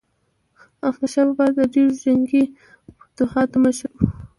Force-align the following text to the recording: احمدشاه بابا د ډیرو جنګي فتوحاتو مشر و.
احمدشاه 0.87 1.25
بابا 1.27 1.45
د 1.57 1.59
ډیرو 1.73 1.93
جنګي 2.03 2.43
فتوحاتو 2.99 3.57
مشر 3.63 3.89
و. 3.95 3.97